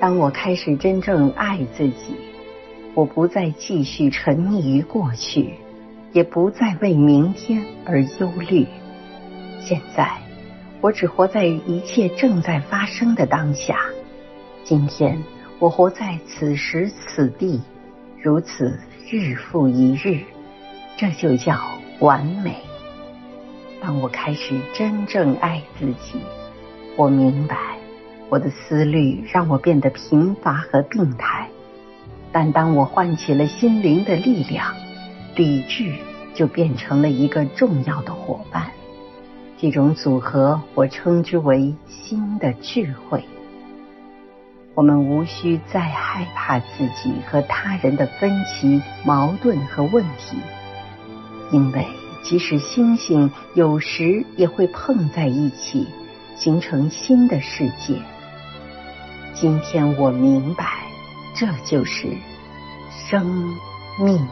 [0.00, 2.14] 当我开始真正爱自己，
[2.94, 5.54] 我不再继续沉溺于过去，
[6.12, 8.64] 也不再为明天而忧虑。
[9.60, 10.08] 现在，
[10.80, 13.76] 我只活在一切正在发生的当下。
[14.62, 15.20] 今天，
[15.58, 17.60] 我活在此时此地，
[18.22, 18.78] 如此
[19.10, 20.20] 日复一日，
[20.96, 21.60] 这就叫
[21.98, 22.54] 完美。
[23.80, 26.20] 当我开始真正爱自己，
[26.96, 27.67] 我明白。
[28.30, 31.48] 我的思虑让我变得贫乏和病态，
[32.30, 34.74] 但当我唤起了心灵的力量，
[35.34, 35.94] 理智
[36.34, 38.70] 就变成了一个重要的伙伴。
[39.56, 43.24] 这种组合，我称之为新的智慧。
[44.74, 50.36] 我们无需再害怕自己和他人的分歧、矛盾和问题，
[51.50, 51.84] 因为
[52.22, 55.88] 即使星星有时也会碰在一起，
[56.36, 58.00] 形成新的世界。
[59.40, 60.64] 今天我明白，
[61.32, 62.08] 这就是
[62.90, 63.56] 生
[63.96, 64.26] 命。